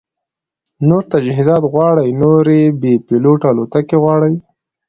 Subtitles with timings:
[0.87, 4.33] نور تجهیزات غواړي، نورې بې پیلوټه الوتکې غواړي